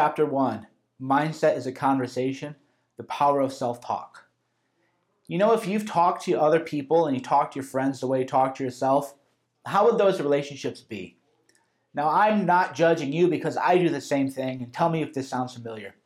[0.00, 0.64] Chapter 1
[1.02, 2.54] Mindset is a Conversation
[2.98, 4.28] The Power of Self Talk.
[5.26, 8.06] You know, if you've talked to other people and you talk to your friends the
[8.06, 9.16] way you talk to yourself,
[9.66, 11.18] how would those relationships be?
[11.94, 15.14] Now, I'm not judging you because I do the same thing, and tell me if
[15.14, 15.96] this sounds familiar.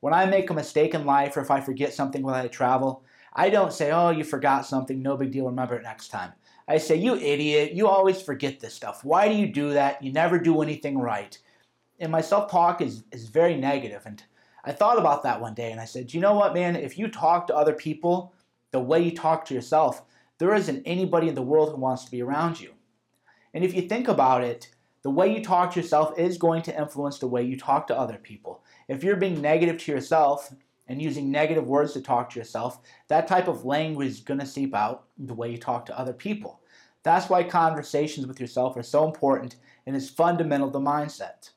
[0.00, 3.04] When I make a mistake in life or if I forget something while I travel,
[3.32, 6.32] I don't say, oh, you forgot something, no big deal, remember it next time.
[6.66, 9.04] I say, you idiot, you always forget this stuff.
[9.04, 10.02] Why do you do that?
[10.02, 11.38] You never do anything right.
[12.00, 14.02] And my self talk is, is very negative.
[14.04, 14.22] And
[14.64, 16.76] I thought about that one day and I said, you know what, man?
[16.76, 18.34] If you talk to other people
[18.72, 20.02] the way you talk to yourself,
[20.38, 22.74] there isn't anybody in the world who wants to be around you.
[23.54, 24.70] And if you think about it,
[25.02, 27.98] the way you talk to yourself is going to influence the way you talk to
[27.98, 28.64] other people.
[28.88, 30.52] If you're being negative to yourself
[30.88, 34.46] and using negative words to talk to yourself, that type of language is going to
[34.46, 36.60] seep out the way you talk to other people.
[37.02, 39.56] That's why conversations with yourself are so important
[39.86, 41.50] and is fundamental to mindset.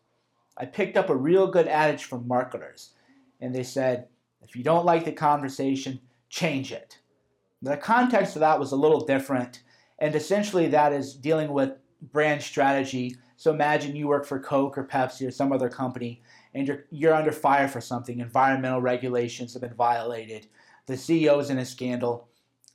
[0.59, 2.93] I picked up a real good adage from marketers,
[3.39, 4.07] and they said,
[4.41, 6.99] if you don't like the conversation, change it.
[7.61, 9.63] The context of that was a little different,
[9.99, 13.15] and essentially that is dealing with brand strategy.
[13.37, 16.21] So imagine you work for Coke or Pepsi or some other company,
[16.53, 20.47] and you're, you're under fire for something, environmental regulations have been violated,
[20.87, 22.27] the CEO is in a scandal,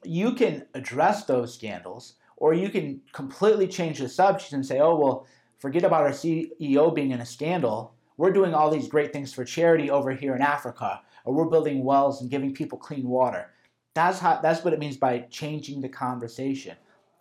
[0.05, 4.97] you can address those scandals, or you can completely change the subject and say, oh,
[4.97, 5.27] well,
[5.65, 7.95] forget about our CEO being in a scandal.
[8.19, 11.83] We're doing all these great things for charity over here in Africa, or we're building
[11.83, 13.51] wells and giving people clean water.
[13.95, 16.77] That's how that's what it means by changing the conversation.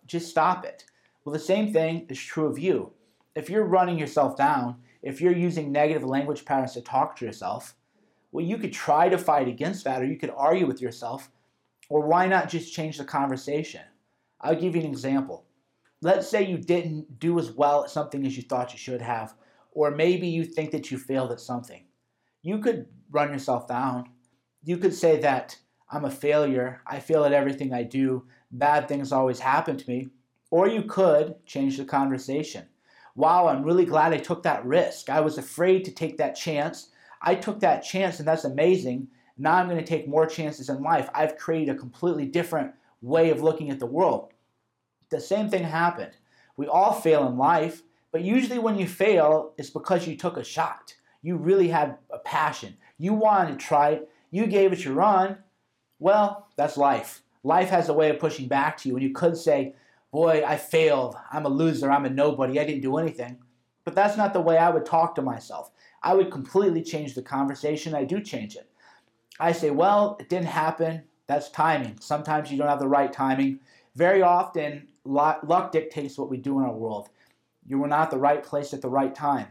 [0.06, 0.84] Just stop it.
[1.24, 2.92] Well, the same thing is true of you.
[3.34, 7.74] If you're running yourself down if you're using negative language patterns to talk to yourself,
[8.32, 11.30] well, you could try to fight against that, or you could argue with yourself,
[11.88, 13.82] or why not just change the conversation?
[14.40, 15.44] I'll give you an example.
[16.04, 19.34] Let's say you didn't do as well at something as you thought you should have,
[19.72, 21.84] or maybe you think that you failed at something.
[22.42, 24.10] You could run yourself down.
[24.62, 25.58] You could say that
[25.90, 30.10] I'm a failure, I fail at everything I do, bad things always happen to me,
[30.50, 32.66] or you could change the conversation
[33.14, 35.08] wow, I'm really glad I took that risk.
[35.08, 36.90] I was afraid to take that chance.
[37.22, 39.08] I took that chance, and that's amazing.
[39.38, 41.08] Now I'm going to take more chances in life.
[41.14, 42.72] I've created a completely different
[43.02, 44.33] way of looking at the world.
[45.10, 46.12] The same thing happened.
[46.56, 47.82] We all fail in life,
[48.12, 50.94] but usually when you fail, it's because you took a shot.
[51.22, 52.76] You really had a passion.
[52.98, 54.10] You wanted to try it.
[54.30, 55.38] You gave it your run.
[55.98, 57.22] Well, that's life.
[57.42, 59.74] Life has a way of pushing back to you, and you could say,
[60.12, 61.16] boy, I failed.
[61.32, 61.90] I'm a loser.
[61.90, 62.60] I'm a nobody.
[62.60, 63.38] I didn't do anything.
[63.84, 65.70] But that's not the way I would talk to myself.
[66.02, 67.94] I would completely change the conversation.
[67.94, 68.70] I do change it.
[69.40, 71.02] I say, well, it didn't happen.
[71.26, 71.98] That's timing.
[72.00, 73.60] Sometimes you don't have the right timing.
[73.96, 77.10] Very often, luck dictates what we do in our world.
[77.66, 79.48] You were not the right place at the right time.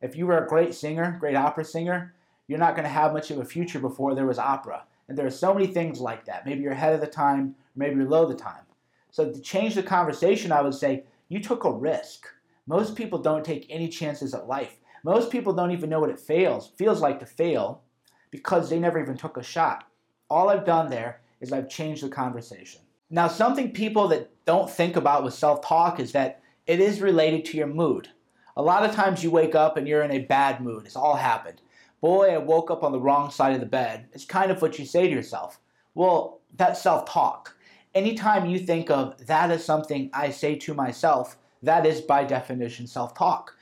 [0.00, 2.14] If you were a great singer, great opera singer,
[2.48, 4.84] you're not going to have much of a future before there was opera.
[5.08, 6.44] And there are so many things like that.
[6.44, 8.62] Maybe you're ahead of the time, maybe you're low the time.
[9.10, 12.26] So to change the conversation, I would say you took a risk.
[12.66, 14.78] Most people don't take any chances at life.
[15.04, 17.82] Most people don't even know what it fails feels like to fail
[18.30, 19.88] because they never even took a shot.
[20.30, 22.80] All I've done there is I've changed the conversation.
[23.12, 27.56] Now, something people that don't think about with self-talk is that it is related to
[27.56, 28.08] your mood.
[28.56, 30.86] A lot of times you wake up and you're in a bad mood.
[30.86, 31.60] It's all happened.
[32.00, 34.08] Boy, I woke up on the wrong side of the bed.
[34.12, 35.60] It's kind of what you say to yourself.
[35.94, 37.54] Well, that's self-talk
[37.94, 42.86] anytime you think of that as something I say to myself, that is by definition
[42.86, 43.54] self talk.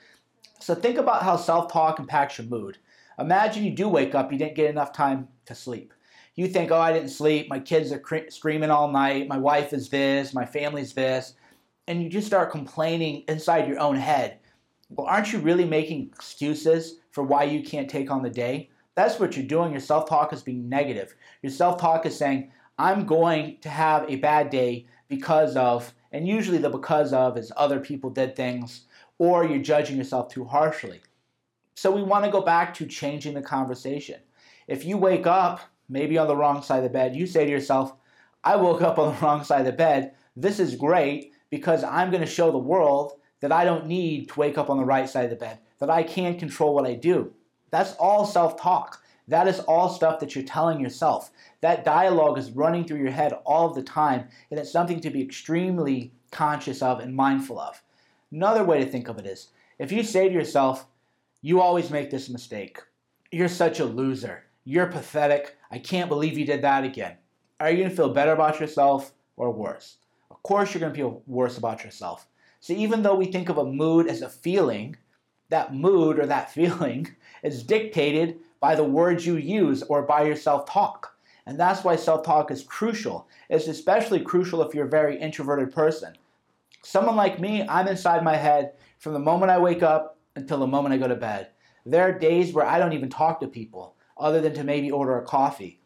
[0.59, 2.77] So think about how self talk impacts your mood.
[3.19, 5.93] Imagine you do wake up, you didn't get enough time to sleep.
[6.35, 9.73] You think, oh, I didn't sleep, my kids are cr- screaming all night, my wife
[9.73, 11.33] is this, my family's this,
[11.87, 14.39] and you just start complaining inside your own head.
[14.89, 18.69] Well, aren't you really making excuses for why you can't take on the day?
[18.95, 19.71] That's what you're doing.
[19.71, 21.15] Your self talk is being negative.
[21.41, 26.27] Your self talk is saying, I'm going to have a bad day because of, and
[26.27, 28.85] usually the because of is other people did things,
[29.17, 30.99] or you're judging yourself too harshly.
[31.75, 34.19] So we want to go back to changing the conversation.
[34.67, 35.61] If you wake up,
[35.91, 37.93] maybe on the wrong side of the bed, you say to yourself,
[38.43, 40.13] I woke up on the wrong side of the bed.
[40.35, 44.39] This is great because I'm going to show the world that I don't need to
[44.39, 46.93] wake up on the right side of the bed, that I can control what I
[46.93, 47.33] do.
[47.69, 49.03] That's all self talk.
[49.27, 51.31] That is all stuff that you're telling yourself.
[51.61, 55.21] That dialogue is running through your head all the time, and it's something to be
[55.21, 57.81] extremely conscious of and mindful of.
[58.31, 59.49] Another way to think of it is
[59.79, 60.87] if you say to yourself,
[61.41, 62.79] You always make this mistake,
[63.31, 67.15] you're such a loser, you're pathetic, I can't believe you did that again.
[67.59, 69.97] Are you going to feel better about yourself or worse?
[70.29, 72.27] Of course, you're going to feel worse about yourself.
[72.59, 74.97] So, even though we think of a mood as a feeling,
[75.49, 80.35] that mood or that feeling is dictated by the words you use or by your
[80.35, 81.15] self talk.
[81.45, 83.27] And that's why self talk is crucial.
[83.49, 86.13] It's especially crucial if you're a very introverted person.
[86.83, 90.67] Someone like me, I'm inside my head from the moment I wake up until the
[90.67, 91.49] moment I go to bed.
[91.85, 95.17] There are days where I don't even talk to people other than to maybe order
[95.17, 95.81] a coffee.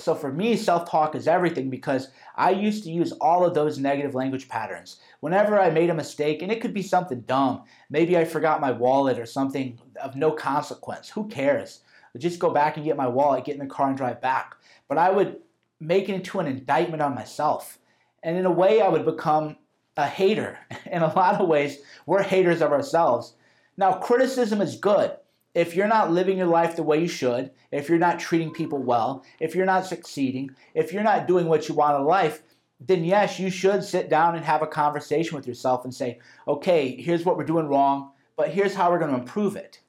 [0.00, 3.78] So for me, self talk is everything because I used to use all of those
[3.78, 4.98] negative language patterns.
[5.20, 8.72] Whenever I made a mistake, and it could be something dumb, maybe I forgot my
[8.72, 11.08] wallet or something of no consequence.
[11.10, 11.80] Who cares?
[12.14, 14.56] I'd just go back and get my wallet, get in the car, and drive back.
[14.88, 15.38] But I would
[15.80, 17.78] make it into an indictment on myself.
[18.22, 19.56] And in a way, I would become
[19.96, 20.58] a hater.
[20.90, 23.34] In a lot of ways, we're haters of ourselves.
[23.76, 25.12] Now, criticism is good
[25.54, 28.82] if you're not living your life the way you should, if you're not treating people
[28.82, 32.42] well, if you're not succeeding, if you're not doing what you want in life,
[32.80, 36.18] then yes, you should sit down and have a conversation with yourself and say,
[36.48, 39.80] okay, here's what we're doing wrong, but here's how we're going to improve it.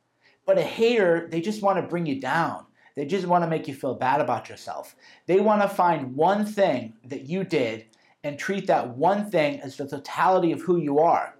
[0.45, 2.65] But a hater, they just want to bring you down.
[2.95, 4.95] They just want to make you feel bad about yourself.
[5.25, 7.85] They want to find one thing that you did
[8.23, 11.35] and treat that one thing as the totality of who you are.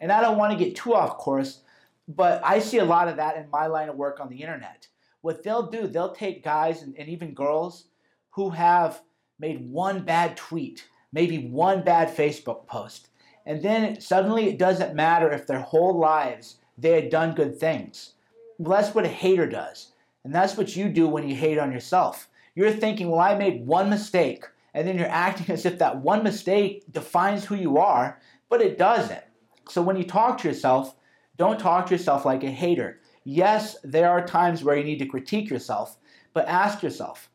[0.00, 1.60] And I don't want to get too off course,
[2.08, 4.88] but I see a lot of that in my line of work on the internet.
[5.20, 7.84] What they'll do, they'll take guys and, and even girls
[8.30, 9.02] who have
[9.38, 13.08] made one bad tweet, maybe one bad Facebook post,
[13.44, 18.12] and then suddenly it doesn't matter if their whole lives they had done good things.
[18.58, 19.92] Well, that's what a hater does.
[20.24, 22.28] And that's what you do when you hate on yourself.
[22.54, 24.44] You're thinking, well, I made one mistake.
[24.74, 28.78] And then you're acting as if that one mistake defines who you are, but it
[28.78, 29.24] doesn't.
[29.68, 30.94] So when you talk to yourself,
[31.38, 33.00] don't talk to yourself like a hater.
[33.24, 35.96] Yes, there are times where you need to critique yourself,
[36.34, 37.30] but ask yourself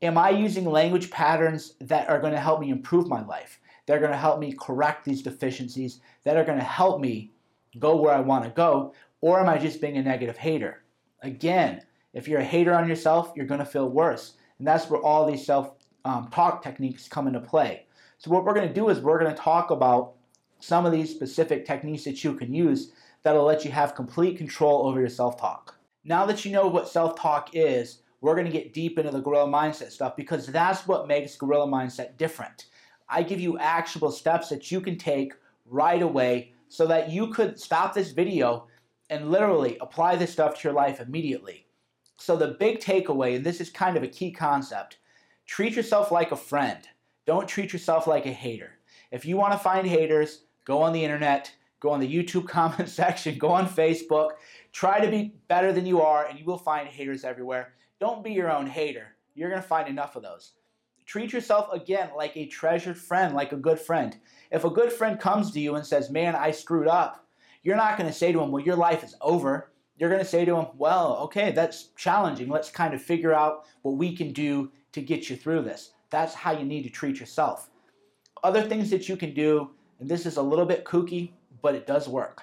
[0.00, 3.60] Am I using language patterns that are going to help me improve my life?
[3.86, 7.32] That are going to help me correct these deficiencies, that are going to help me
[7.80, 8.94] go where I want to go?
[9.20, 10.84] Or am I just being a negative hater?
[11.22, 11.82] Again,
[12.14, 14.34] if you're a hater on yourself, you're going to feel worse.
[14.58, 15.72] And that's where all these self
[16.04, 17.86] um, talk techniques come into play.
[18.18, 20.14] So, what we're going to do is we're going to talk about
[20.60, 24.86] some of these specific techniques that you can use that'll let you have complete control
[24.86, 25.78] over your self talk.
[26.04, 29.20] Now that you know what self talk is, we're going to get deep into the
[29.20, 32.66] gorilla mindset stuff because that's what makes gorilla mindset different.
[33.08, 35.32] I give you actionable steps that you can take
[35.66, 38.66] right away so that you could stop this video
[39.10, 41.66] and literally apply this stuff to your life immediately.
[42.18, 44.98] So, the big takeaway, and this is kind of a key concept
[45.46, 46.86] treat yourself like a friend.
[47.26, 48.72] Don't treat yourself like a hater.
[49.10, 51.50] If you want to find haters, go on the internet,
[51.80, 54.30] Go on the YouTube comment section, go on Facebook.
[54.72, 57.74] Try to be better than you are, and you will find haters everywhere.
[58.00, 59.16] Don't be your own hater.
[59.34, 60.52] You're going to find enough of those.
[61.06, 64.16] Treat yourself again like a treasured friend, like a good friend.
[64.50, 67.26] If a good friend comes to you and says, Man, I screwed up,
[67.62, 69.70] you're not going to say to him, Well, your life is over.
[69.96, 72.48] You're going to say to him, Well, okay, that's challenging.
[72.48, 75.92] Let's kind of figure out what we can do to get you through this.
[76.10, 77.70] That's how you need to treat yourself.
[78.44, 79.70] Other things that you can do,
[80.00, 81.32] and this is a little bit kooky,
[81.62, 82.42] but it does work.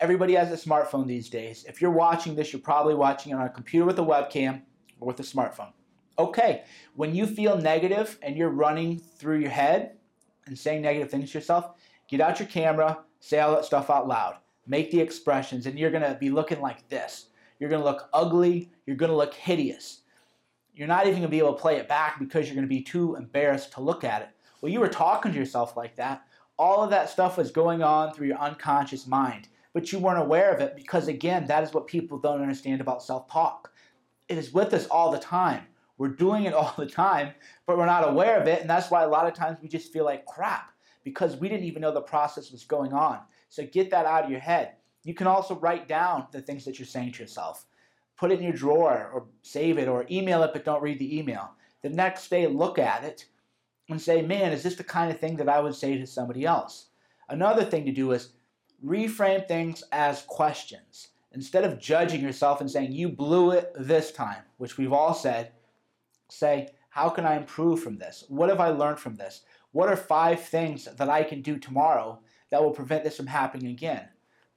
[0.00, 1.64] Everybody has a smartphone these days.
[1.68, 4.62] If you're watching this, you're probably watching it on a computer with a webcam
[5.00, 5.72] or with a smartphone.
[6.18, 6.64] Okay,
[6.94, 9.96] when you feel negative and you're running through your head
[10.46, 11.72] and saying negative things to yourself,
[12.08, 14.36] get out your camera, say all that stuff out loud.
[14.66, 17.26] Make the expressions, and you're gonna be looking like this.
[17.58, 20.02] You're gonna look ugly, you're gonna look hideous.
[20.74, 23.16] You're not even gonna be able to play it back because you're gonna be too
[23.16, 24.28] embarrassed to look at it.
[24.60, 26.24] Well, you were talking to yourself like that
[26.58, 30.52] all of that stuff was going on through your unconscious mind, but you weren't aware
[30.52, 33.72] of it because, again, that is what people don't understand about self talk.
[34.28, 35.62] It is with us all the time.
[35.98, 37.32] We're doing it all the time,
[37.66, 39.92] but we're not aware of it, and that's why a lot of times we just
[39.92, 40.70] feel like crap
[41.02, 43.20] because we didn't even know the process was going on.
[43.50, 44.72] So get that out of your head.
[45.04, 47.66] You can also write down the things that you're saying to yourself.
[48.16, 51.18] Put it in your drawer or save it or email it, but don't read the
[51.18, 51.50] email.
[51.82, 53.26] The next day, look at it
[53.88, 56.44] and say, man, is this the kind of thing that I would say to somebody
[56.44, 56.86] else?
[57.28, 58.30] Another thing to do is
[58.84, 61.08] reframe things as questions.
[61.32, 65.52] Instead of judging yourself and saying, you blew it this time, which we've all said,
[66.28, 68.24] say, how can I improve from this?
[68.28, 69.42] What have I learned from this?
[69.72, 73.70] What are five things that I can do tomorrow that will prevent this from happening
[73.70, 74.08] again?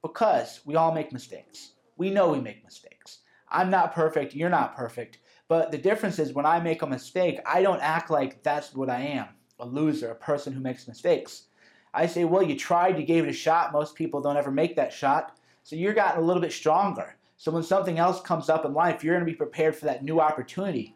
[0.02, 1.72] Because we all make mistakes.
[1.96, 3.18] We know we make mistakes.
[3.50, 7.40] I'm not perfect, you're not perfect, but the difference is when I make a mistake,
[7.46, 9.28] I don't act like that's what I am
[9.60, 11.44] a loser, a person who makes mistakes.
[11.92, 13.72] I say, well, you tried, you gave it a shot.
[13.72, 15.36] Most people don't ever make that shot.
[15.64, 17.16] So you're gotten a little bit stronger.
[17.36, 20.04] So when something else comes up in life, you're going to be prepared for that
[20.04, 20.94] new opportunity.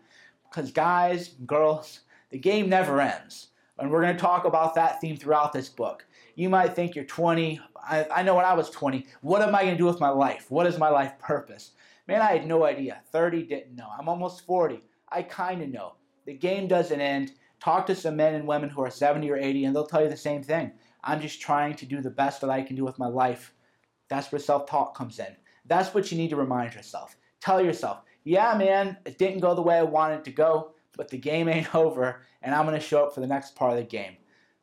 [0.48, 3.48] Because guys, girls, the game never ends.
[3.78, 6.04] And we're going to talk about that theme throughout this book.
[6.34, 7.60] You might think you're 20.
[7.82, 10.08] I, I know when I was 20, what am I going to do with my
[10.08, 10.46] life?
[10.50, 11.72] What is my life purpose?
[12.08, 13.00] Man, I had no idea.
[13.12, 13.88] 30 didn't know.
[13.98, 14.82] I'm almost 40.
[15.08, 15.94] I kind of know.
[16.26, 17.32] The game doesn't end.
[17.60, 20.08] Talk to some men and women who are 70 or 80, and they'll tell you
[20.08, 20.72] the same thing.
[21.04, 23.54] I'm just trying to do the best that I can do with my life.
[24.08, 25.36] That's where self talk comes in.
[25.66, 27.16] That's what you need to remind yourself.
[27.40, 31.08] Tell yourself, yeah, man, it didn't go the way I wanted it to go, but
[31.08, 33.78] the game ain't over, and I'm going to show up for the next part of
[33.78, 34.16] the game.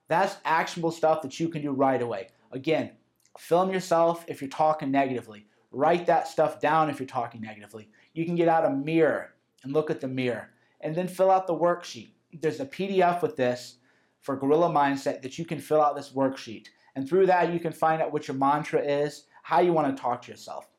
[0.08, 2.30] That's actionable stuff that you can do right away.
[2.52, 2.92] Again,
[3.38, 5.46] film yourself if you're talking negatively.
[5.72, 7.90] Write that stuff down if you're talking negatively.
[8.14, 9.34] You can get out a mirror
[9.64, 10.50] and look at the mirror,
[10.82, 12.12] and then fill out the worksheet.
[12.34, 13.76] There's a PDF with this
[14.22, 16.68] for Gorilla Mindset that you can fill out this worksheet.
[16.96, 20.02] And through that, you can find out what your mantra is, how you want to
[20.02, 20.70] talk to yourself.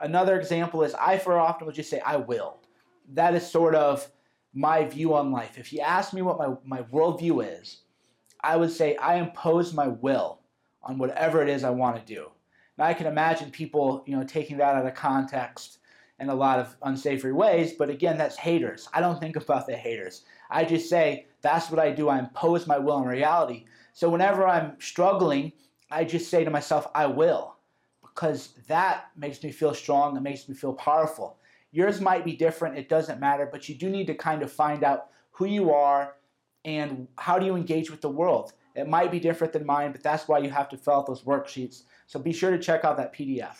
[0.00, 2.58] Another example is I, for often, will just say, I will.
[3.12, 4.08] That is sort of
[4.52, 5.58] my view on life.
[5.58, 7.82] If you ask me what my, my worldview is,
[8.42, 10.40] I would say I impose my will
[10.82, 12.28] on whatever it is I want to do.
[12.76, 15.78] Now I can imagine people, you know, taking that out of context
[16.20, 18.88] in a lot of unsavory ways, but again, that's haters.
[18.92, 20.22] I don't think about the haters.
[20.50, 22.08] I just say that's what I do.
[22.08, 23.64] I impose my will on reality.
[23.92, 25.52] So whenever I'm struggling,
[25.90, 27.56] I just say to myself, I will,
[28.02, 30.16] because that makes me feel strong.
[30.16, 31.38] It makes me feel powerful.
[31.72, 32.78] Yours might be different.
[32.78, 36.14] It doesn't matter, but you do need to kind of find out who you are
[36.64, 38.52] and how do you engage with the world.
[38.74, 41.22] It might be different than mine, but that's why you have to fill out those
[41.22, 41.82] worksheets.
[42.06, 43.56] So be sure to check out that PDF.